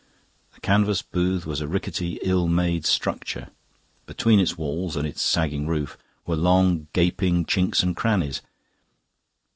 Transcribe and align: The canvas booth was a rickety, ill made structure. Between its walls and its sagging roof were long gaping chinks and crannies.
The 0.55 0.61
canvas 0.61 1.03
booth 1.03 1.45
was 1.45 1.61
a 1.61 1.67
rickety, 1.67 2.17
ill 2.23 2.47
made 2.47 2.87
structure. 2.87 3.49
Between 4.07 4.39
its 4.39 4.57
walls 4.57 4.95
and 4.95 5.05
its 5.05 5.21
sagging 5.21 5.67
roof 5.67 5.95
were 6.25 6.35
long 6.35 6.87
gaping 6.91 7.45
chinks 7.45 7.83
and 7.83 7.95
crannies. 7.95 8.41